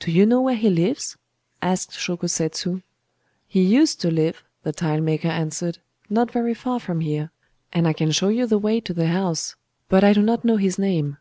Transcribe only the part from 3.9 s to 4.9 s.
to live,' the